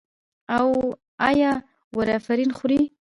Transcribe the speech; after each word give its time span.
ایا 1.29 1.53
وارفرین 1.95 2.51
خورئ؟ 2.57 2.81